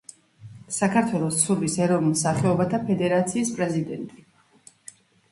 [0.75, 4.25] საქართველოს ცურვის ეროვნულ სახეობათა ფედერაციის პრეზიდენტი.